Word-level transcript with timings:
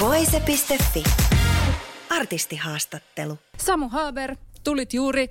Voise.fi. 0.00 1.04
Artistihaastattelu. 2.10 3.38
Samu 3.58 3.88
Haber, 3.88 4.36
tulit 4.64 4.94
juuri 4.94 5.30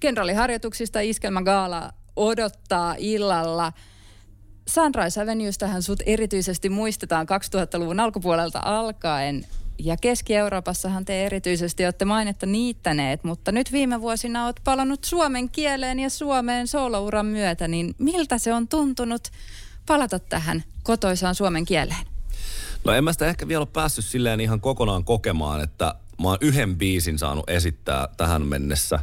kenraaliharjoituksista 0.00 1.00
Iskelmä 1.00 1.42
Gaala 1.42 1.92
odottaa 2.16 2.94
illalla. 2.98 3.72
Sunrise 4.68 5.22
Avenuestahan 5.22 5.82
sut 5.82 6.02
erityisesti 6.06 6.68
muistetaan 6.68 7.26
2000-luvun 7.28 8.00
alkupuolelta 8.00 8.60
alkaen. 8.64 9.46
Ja 9.78 9.96
Keski-Euroopassahan 9.96 11.04
te 11.04 11.26
erityisesti 11.26 11.84
olette 11.84 12.04
mainetta 12.04 12.46
niittäneet, 12.46 13.24
mutta 13.24 13.52
nyt 13.52 13.72
viime 13.72 14.00
vuosina 14.00 14.44
olet 14.44 14.60
palannut 14.64 15.04
suomen 15.04 15.48
kieleen 15.48 16.00
ja 16.00 16.10
Suomeen 16.10 16.68
soolouran 16.68 17.26
myötä, 17.26 17.68
niin 17.68 17.94
miltä 17.98 18.38
se 18.38 18.54
on 18.54 18.68
tuntunut 18.68 19.28
palata 19.86 20.18
tähän 20.18 20.64
kotoisaan 20.82 21.34
suomen 21.34 21.64
kieleen? 21.64 22.11
No 22.84 22.92
en 22.92 23.04
mä 23.04 23.12
sitä 23.12 23.26
ehkä 23.26 23.48
vielä 23.48 23.60
ole 23.60 23.68
päässyt 23.72 24.04
silleen 24.04 24.40
ihan 24.40 24.60
kokonaan 24.60 25.04
kokemaan, 25.04 25.60
että 25.60 25.94
mä 26.22 26.28
oon 26.28 26.38
yhden 26.40 26.76
biisin 26.76 27.18
saanut 27.18 27.50
esittää 27.50 28.08
tähän 28.16 28.46
mennessä. 28.46 28.98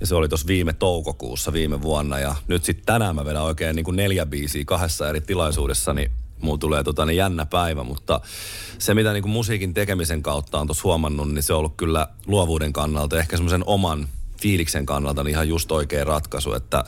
Ja 0.00 0.06
se 0.06 0.14
oli 0.14 0.28
tuossa 0.28 0.46
viime 0.46 0.72
toukokuussa 0.72 1.52
viime 1.52 1.82
vuonna. 1.82 2.18
Ja 2.18 2.34
nyt 2.48 2.64
sitten 2.64 2.86
tänään 2.86 3.14
mä 3.14 3.24
vedän 3.24 3.42
oikein 3.42 3.76
niin 3.76 3.84
kuin 3.84 3.96
neljä 3.96 4.26
biisiä 4.26 4.64
kahdessa 4.64 5.08
eri 5.08 5.20
tilaisuudessa, 5.20 5.94
niin 5.94 6.10
mulla 6.40 6.58
tulee 6.58 6.84
tota, 6.84 7.06
niin 7.06 7.16
jännä 7.16 7.46
päivä. 7.46 7.84
Mutta 7.84 8.20
se, 8.78 8.94
mitä 8.94 9.12
niin 9.12 9.22
kuin 9.22 9.32
musiikin 9.32 9.74
tekemisen 9.74 10.22
kautta 10.22 10.60
on 10.60 10.66
tuossa 10.66 10.82
huomannut, 10.84 11.32
niin 11.32 11.42
se 11.42 11.52
on 11.52 11.58
ollut 11.58 11.76
kyllä 11.76 12.08
luovuuden 12.26 12.72
kannalta, 12.72 13.18
ehkä 13.18 13.36
semmoisen 13.36 13.64
oman 13.66 14.08
fiiliksen 14.42 14.86
kannalta 14.86 15.24
niin 15.24 15.30
ihan 15.30 15.48
just 15.48 15.72
oikea 15.72 16.04
ratkaisu, 16.04 16.52
että 16.52 16.84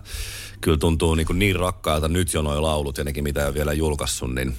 kyllä 0.60 0.78
tuntuu 0.78 1.14
niin, 1.14 1.26
kuin 1.26 1.38
niin 1.38 1.56
rakkailta 1.56 2.08
nyt 2.08 2.34
jo 2.34 2.42
noin 2.42 2.62
laulut 2.62 2.98
ja 2.98 3.04
nekin, 3.04 3.24
mitä 3.24 3.40
ei 3.40 3.46
ole 3.46 3.54
vielä 3.54 3.72
julkaissut, 3.72 4.34
niin 4.34 4.56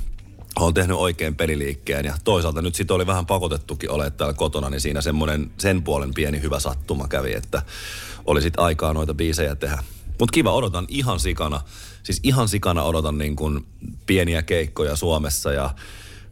olen 0.59 0.73
tehnyt 0.73 0.98
oikein 0.98 1.36
peliliikkeen 1.36 2.06
ja 2.06 2.17
toisaalta 2.23 2.61
nyt 2.61 2.75
sitten 2.75 2.95
oli 2.95 3.08
vähän 3.08 3.25
pakotettukin 3.25 3.92
ole 3.92 4.09
täällä 4.11 4.34
kotona, 4.34 4.70
niin 4.70 4.81
siinä 4.81 5.02
semmoinen 5.02 5.52
sen 5.58 5.84
puolen 5.84 6.14
pieni 6.14 6.42
hyvä 6.42 6.59
sattuma 6.59 7.08
kävi, 7.08 7.34
että 7.34 7.61
oli 8.25 8.42
sitten 8.42 8.64
aikaa 8.64 8.94
noita 8.94 9.14
biisejä 9.14 9.56
tehdä. 9.56 9.83
Mutta 10.20 10.33
kiva, 10.33 10.53
odotan 10.53 10.86
ihan 10.88 11.20
sikana, 11.20 11.61
siis 12.03 12.20
ihan 12.23 12.48
sikana 12.48 12.83
odotan 12.83 13.17
niin 13.17 13.36
kuin 13.36 13.66
pieniä 14.06 14.42
keikkoja 14.42 14.95
Suomessa 14.95 15.52
ja 15.52 15.76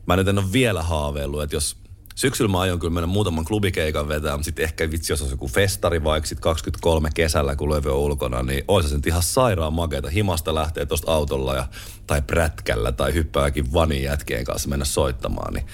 mä 0.06 0.16
nyt 0.16 0.28
en 0.28 0.38
ole 0.38 0.54
vielä 0.54 0.84
haaveillut, 0.84 1.44
että 1.44 1.56
jos 1.56 1.78
Syksyllä 2.16 2.52
mä 2.52 2.59
aion 2.59 2.80
kyllä 2.80 2.94
mennä 2.94 3.08
muutaman 3.08 3.45
klubikeikan 3.45 4.08
vetää, 4.08 4.31
mutta 4.31 4.45
sitten 4.45 4.64
ehkä 4.64 4.92
vitsi, 4.92 5.14
jos 5.14 5.22
olisi 5.22 5.33
joku 5.33 5.47
festari 5.47 6.03
vaikka 6.03 6.28
sitten 6.28 6.44
23 6.44 7.09
kesällä, 7.16 7.55
kun 7.55 7.72
levy 7.72 7.89
on 7.89 7.97
ulkona, 7.97 8.44
niin 8.44 8.64
olisi 8.67 8.89
se 8.89 8.95
nyt 8.95 9.08
ihan 9.08 9.23
sairaan 9.23 9.73
makeita. 9.73 10.09
Himasta 10.09 10.55
lähtee 10.55 10.86
tuosta 10.86 11.14
autolla 11.14 11.55
ja, 11.55 11.67
tai 12.08 12.22
prätkällä 12.22 12.92
tai 12.92 13.14
hyppääkin 13.14 13.73
vanin 13.73 14.03
jätkien 14.03 14.45
kanssa 14.45 14.70
mennä 14.70 14.86
soittamaan, 14.86 15.53
niin 15.53 15.66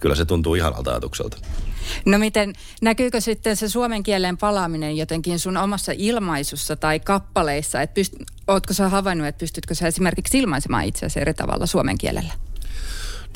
kyllä 0.00 0.14
se 0.14 0.24
tuntuu 0.24 0.54
ihanalta 0.54 0.90
ajatukselta. 0.90 1.36
No 2.04 2.18
miten, 2.18 2.52
näkyykö 2.82 3.20
sitten 3.20 3.56
se 3.56 3.68
suomen 3.68 4.02
kielen 4.02 4.38
palaaminen 4.38 4.96
jotenkin 4.96 5.38
sun 5.38 5.56
omassa 5.56 5.92
ilmaisussa 5.96 6.76
tai 6.76 7.00
kappaleissa? 7.00 7.82
Että 7.82 7.94
pyst, 7.94 8.14
ootko 8.46 8.74
sä 8.74 8.88
havainnut, 8.88 9.26
että 9.26 9.38
pystytkö 9.40 9.74
sä 9.74 9.86
esimerkiksi 9.86 10.38
ilmaisemaan 10.38 10.84
itseäsi 10.84 11.20
eri 11.20 11.34
tavalla 11.34 11.66
suomen 11.66 11.98
kielellä? 11.98 12.32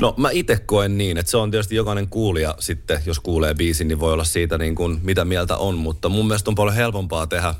No 0.00 0.14
mä 0.16 0.30
itse 0.30 0.56
koen 0.56 0.98
niin, 0.98 1.18
että 1.18 1.30
se 1.30 1.36
on 1.36 1.50
tietysti 1.50 1.76
jokainen 1.76 2.08
kuulija 2.08 2.54
sitten, 2.58 3.00
jos 3.06 3.20
kuulee 3.20 3.54
biisin, 3.54 3.88
niin 3.88 4.00
voi 4.00 4.12
olla 4.12 4.24
siitä 4.24 4.58
niin 4.58 4.74
kuin 4.74 5.00
mitä 5.02 5.24
mieltä 5.24 5.56
on, 5.56 5.74
mutta 5.74 6.08
mun 6.08 6.26
mielestä 6.26 6.50
on 6.50 6.54
paljon 6.54 6.76
helpompaa 6.76 7.26
tehdä 7.26 7.54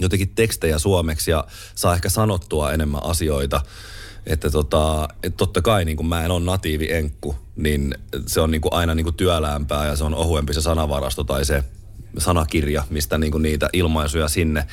jotenkin 0.00 0.34
tekstejä 0.34 0.78
suomeksi 0.78 1.30
ja 1.30 1.44
saa 1.74 1.94
ehkä 1.94 2.08
sanottua 2.08 2.72
enemmän 2.72 3.04
asioita. 3.04 3.60
Että 4.26 4.50
tota, 4.50 5.08
et 5.22 5.36
totta 5.36 5.62
kai 5.62 5.84
niin 5.84 5.96
kuin 5.96 6.06
mä 6.06 6.24
en 6.24 6.30
ole 6.30 6.44
natiivi 6.44 6.92
enkku, 6.92 7.36
niin 7.56 7.94
se 8.26 8.40
on 8.40 8.50
niin 8.50 8.60
kuin 8.60 8.72
aina 8.72 8.94
niin 8.94 9.04
kuin 9.04 9.16
työläämpää 9.16 9.86
ja 9.86 9.96
se 9.96 10.04
on 10.04 10.14
ohuempi 10.14 10.54
se 10.54 10.60
sanavarasto 10.60 11.24
tai 11.24 11.44
se 11.44 11.64
sanakirja, 12.18 12.84
mistä 12.90 13.18
niin 13.18 13.32
kuin 13.32 13.42
niitä 13.42 13.68
ilmaisuja 13.72 14.28
sinne 14.28 14.66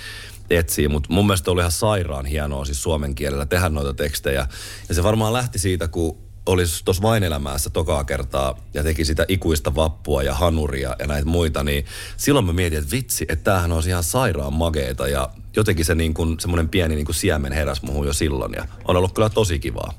etsii. 0.49 0.87
Mutta 0.87 1.13
mun 1.13 1.27
mielestä 1.27 1.51
oli 1.51 1.61
ihan 1.61 1.71
sairaan 1.71 2.25
hienoa 2.25 2.65
siis 2.65 2.83
suomen 2.83 3.15
kielellä 3.15 3.45
tehdä 3.45 3.69
noita 3.69 3.93
tekstejä. 3.93 4.47
Ja 4.89 4.95
se 4.95 5.03
varmaan 5.03 5.33
lähti 5.33 5.59
siitä, 5.59 5.87
kun 5.87 6.30
olisi 6.45 6.85
tuossa 6.85 7.03
vain 7.03 7.23
elämässä 7.23 7.69
tokaa 7.69 8.03
kertaa 8.03 8.57
ja 8.73 8.83
teki 8.83 9.05
sitä 9.05 9.25
ikuista 9.27 9.75
vappua 9.75 10.23
ja 10.23 10.33
hanuria 10.33 10.95
ja 10.99 11.07
näitä 11.07 11.27
muita, 11.27 11.63
niin 11.63 11.85
silloin 12.17 12.45
mä 12.45 12.53
mietin, 12.53 12.79
että 12.79 12.91
vitsi, 12.91 13.25
että 13.29 13.43
tämähän 13.43 13.71
on 13.71 13.83
ihan 13.87 14.03
sairaan 14.03 14.53
mageeta 14.53 15.07
ja 15.07 15.29
jotenkin 15.55 15.85
se 15.85 15.95
niin 15.95 16.13
semmoinen 16.39 16.69
pieni 16.69 16.95
niin 16.95 17.05
kuin 17.05 17.15
siemen 17.15 17.51
heräs 17.51 17.81
muuhun 17.81 18.07
jo 18.07 18.13
silloin 18.13 18.53
ja 18.53 18.67
on 18.85 18.97
ollut 18.97 19.13
kyllä 19.13 19.29
tosi 19.29 19.59
kivaa. 19.59 19.93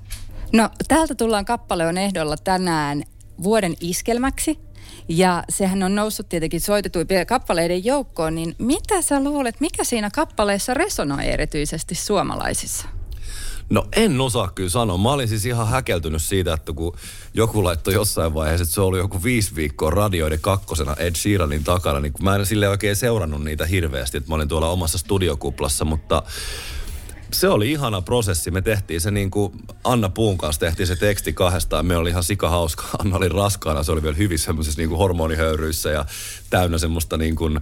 No 0.53 0.71
täältä 0.89 1.15
tullaan 1.15 1.45
kappale 1.45 1.87
on 1.87 1.99
ehdolla 1.99 2.37
tänään 2.37 3.03
vuoden 3.43 3.75
iskelmäksi. 3.81 4.59
Ja 5.09 5.45
sehän 5.49 5.83
on 5.83 5.95
noussut 5.95 6.29
tietenkin 6.29 6.61
soitetuimpien 6.61 7.27
kappaleiden 7.27 7.85
joukkoon, 7.85 8.35
niin 8.35 8.55
mitä 8.59 9.03
sä 9.03 9.25
luulet, 9.25 9.61
mikä 9.61 9.85
siinä 9.85 10.11
kappaleessa 10.15 10.75
resonoi 10.75 11.27
erityisesti 11.27 11.95
suomalaisissa? 11.95 12.89
No 13.73 13.87
en 13.97 14.21
osaa 14.21 14.49
kyllä 14.55 14.71
sanoa. 14.71 14.99
Mä 14.99 15.13
olin 15.13 15.29
siis 15.29 15.47
ihan 15.47 15.69
häkeltynyt 15.69 16.23
siitä, 16.23 16.55
että 16.55 16.73
kun 16.73 16.97
joku 17.35 17.65
laittoi 17.65 17.95
jossain 17.95 18.35
vaiheessa, 18.35 18.63
että 18.63 18.75
se 18.75 18.81
oli 18.81 18.99
joku 18.99 19.23
viisi 19.23 19.57
viikkoa 19.57 19.91
radioiden 19.91 20.41
kakkosena 20.41 20.97
Ed 20.99 21.15
Sheeranin 21.15 21.65
takana, 21.65 22.01
niin 22.01 22.13
mä 22.23 22.37
en 22.37 22.47
sille 22.47 22.69
oikein 22.69 22.97
seurannut 22.97 23.45
niitä 23.45 23.67
hirveästi, 23.67 24.17
että 24.17 24.29
mä 24.31 24.35
olin 24.35 24.49
tuolla 24.49 24.69
omassa 24.69 24.99
studiokuplassa, 24.99 25.85
mutta 25.85 26.23
se 27.33 27.49
oli 27.49 27.71
ihana 27.71 28.03
prosessi. 28.03 28.51
Me 28.51 28.63
tehtiin 28.63 29.01
se 29.01 29.11
niin 29.11 29.31
kuin 29.31 29.53
Anna 29.85 30.09
Puun 30.09 30.39
kanssa 30.39 30.61
tehtiin 30.61 30.87
se 30.87 30.97
teksti 30.97 31.33
kahdestaan. 31.33 31.87
Me 31.87 31.97
oli 31.97 32.11
ihan 32.11 32.25
sika 32.25 32.49
hauska. 32.49 32.85
Anna 32.99 33.17
oli 33.17 33.29
raskaana. 33.29 33.83
Se 33.83 33.93
oli 33.93 34.03
vielä 34.03 34.17
hyvin 34.17 34.39
semmoisessa 34.39 34.81
niin 34.81 34.89
kuin 34.89 34.99
hormonihöyryissä 34.99 35.91
ja 35.91 36.05
täynnä 36.51 36.79
semmoista 36.79 37.17
niin 37.17 37.37
kuin, 37.37 37.61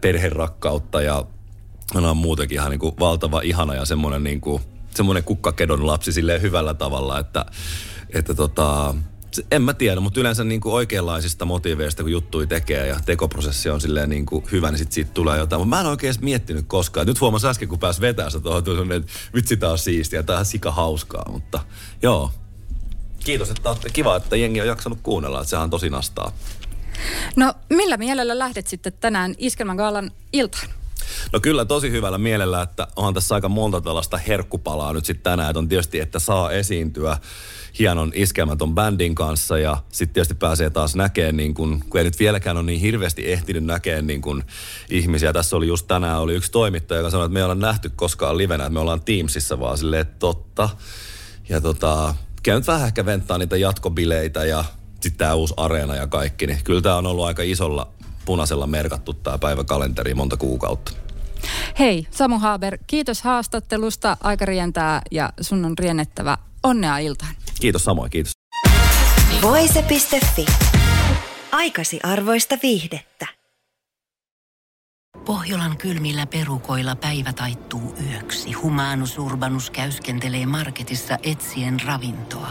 perherakkautta 0.00 1.02
ja 1.02 1.24
Anna 1.94 2.10
on 2.10 2.16
muutenkin 2.16 2.56
ihan 2.56 2.70
niin 2.70 2.80
kuin 2.80 2.94
valtava 2.98 3.40
ihana 3.40 3.74
ja 3.74 3.84
semmoinen 3.84 4.24
niin 4.24 4.40
kuin 4.40 4.62
semmoinen 4.94 5.24
kukkakedon 5.24 5.86
lapsi 5.86 6.12
silleen 6.12 6.42
hyvällä 6.42 6.74
tavalla, 6.74 7.18
että, 7.18 7.46
että 8.14 8.34
tota, 8.34 8.94
en 9.50 9.62
mä 9.62 9.74
tiedä, 9.74 10.00
mutta 10.00 10.20
yleensä 10.20 10.44
niin 10.44 10.60
kuin 10.60 10.72
oikeanlaisista 10.72 11.44
motiiveista, 11.44 12.02
kun 12.02 12.12
juttui 12.12 12.46
tekee 12.46 12.86
ja 12.86 13.00
tekoprosessi 13.06 13.70
on 13.70 13.80
silleen 13.80 14.10
niin 14.10 14.26
kuin 14.26 14.44
hyvä, 14.52 14.70
niin 14.70 14.78
sit 14.78 14.92
siitä 14.92 15.10
tulee 15.14 15.38
jotain. 15.38 15.60
Mutta 15.60 15.76
mä 15.76 15.80
en 15.80 15.86
oikein 15.86 16.14
miettinyt 16.20 16.64
koskaan. 16.68 17.06
Nyt 17.06 17.20
huomasin 17.20 17.50
äsken, 17.50 17.68
kun 17.68 17.78
pääsi 17.78 18.00
vetää 18.00 18.30
sitä 18.30 18.42
tuohon, 18.42 18.92
että 18.92 19.12
vitsi 19.34 19.56
tää 19.56 19.70
on 19.70 19.78
siistiä, 19.78 20.22
tää 20.22 20.38
on 20.38 20.44
sika 20.44 20.70
hauskaa, 20.70 21.30
mutta 21.32 21.60
joo. 22.02 22.30
Kiitos, 23.24 23.50
että 23.50 23.68
olette 23.68 23.90
kiva, 23.90 24.16
että 24.16 24.36
jengi 24.36 24.60
on 24.60 24.66
jaksanut 24.66 24.98
kuunnella, 25.02 25.40
että 25.40 25.50
sehän 25.50 25.64
on 25.64 25.70
tosi 25.70 25.90
nastaa. 25.90 26.32
No 27.36 27.54
millä 27.70 27.96
mielellä 27.96 28.38
lähdet 28.38 28.66
sitten 28.66 28.92
tänään 28.92 29.34
Iskelmän 29.38 29.76
Gaalan 29.76 30.10
iltaan? 30.32 30.79
No 31.32 31.40
kyllä 31.40 31.64
tosi 31.64 31.90
hyvällä 31.90 32.18
mielellä, 32.18 32.62
että 32.62 32.86
onhan 32.96 33.14
tässä 33.14 33.34
aika 33.34 33.48
monta 33.48 33.80
tällaista 33.80 34.16
herkkupalaa 34.16 34.92
nyt 34.92 35.04
sitten 35.04 35.22
tänään. 35.22 35.50
Että 35.50 35.58
on 35.58 35.68
tietysti, 35.68 36.00
että 36.00 36.18
saa 36.18 36.50
esiintyä 36.50 37.18
hienon 37.78 38.12
iskelmäton 38.14 38.74
bändin 38.74 39.14
kanssa 39.14 39.58
ja 39.58 39.76
sitten 39.92 40.14
tietysti 40.14 40.34
pääsee 40.34 40.70
taas 40.70 40.96
näkemään, 40.96 41.36
niin 41.36 41.54
kun, 41.54 41.84
kun 41.90 41.98
ei 41.98 42.04
nyt 42.04 42.18
vieläkään 42.18 42.56
ole 42.56 42.66
niin 42.66 42.80
hirveästi 42.80 43.32
ehtinyt 43.32 43.64
näkemään 43.64 44.06
niin 44.06 44.22
kun 44.22 44.44
ihmisiä. 44.90 45.32
Tässä 45.32 45.56
oli 45.56 45.66
just 45.66 45.86
tänään 45.86 46.20
oli 46.20 46.34
yksi 46.34 46.52
toimittaja, 46.52 46.98
joka 46.98 47.10
sanoi, 47.10 47.26
että 47.26 47.32
me 47.32 47.40
ei 47.40 47.44
olla 47.44 47.54
nähty 47.54 47.90
koskaan 47.96 48.38
livenä, 48.38 48.64
että 48.64 48.74
me 48.74 48.80
ollaan 48.80 49.00
Teamsissa 49.00 49.60
vaan 49.60 49.78
silleen, 49.78 50.02
että 50.02 50.18
totta. 50.18 50.68
Ja 51.48 51.60
tota, 51.60 52.14
käy 52.42 52.54
nyt 52.56 52.66
vähän 52.66 52.86
ehkä 52.86 53.06
venttaa 53.06 53.38
niitä 53.38 53.56
jatkobileitä 53.56 54.44
ja 54.44 54.64
sitten 55.00 55.18
tämä 55.18 55.34
uusi 55.34 55.54
areena 55.56 55.96
ja 55.96 56.06
kaikki, 56.06 56.46
niin 56.46 56.58
kyllä 56.64 56.82
tämä 56.82 56.96
on 56.96 57.06
ollut 57.06 57.24
aika 57.24 57.42
isolla 57.42 57.92
punaisella 58.24 58.66
merkattu 58.66 59.14
tämä 59.14 59.38
päiväkalenteri 59.38 60.14
monta 60.14 60.36
kuukautta. 60.36 60.92
Hei, 61.78 62.06
Samu 62.10 62.38
Haber, 62.38 62.78
kiitos 62.86 63.22
haastattelusta. 63.22 64.16
Aika 64.20 64.44
rientää 64.44 65.02
ja 65.10 65.32
sun 65.40 65.64
on 65.64 65.78
riennettävä. 65.78 66.38
Onnea 66.62 66.98
iltaan. 66.98 67.34
Kiitos 67.60 67.84
samoin, 67.84 68.10
kiitos. 68.10 68.32
Voise.fi. 69.42 70.46
Aikasi 71.52 72.00
arvoista 72.02 72.58
viihdettä. 72.62 73.26
Pohjolan 75.24 75.76
kylmillä 75.76 76.26
perukoilla 76.26 76.96
päivä 76.96 77.32
taittuu 77.32 77.94
yöksi. 78.10 78.52
Humanus 78.52 79.18
Urbanus 79.18 79.70
käyskentelee 79.70 80.46
marketissa 80.46 81.18
etsien 81.22 81.80
ravintoa. 81.86 82.50